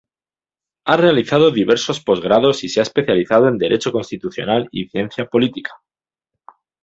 Ha 0.85 0.97
realizado 0.97 1.51
diversos 1.51 2.01
posgrados 2.03 2.63
y 2.63 2.69
se 2.69 2.79
ha 2.79 2.81
especializado 2.81 3.47
en 3.47 3.59
Derecho 3.59 3.91
Constitucional 3.91 4.67
y 4.71 4.87
Ciencia 4.87 5.27
Política. 5.27 5.79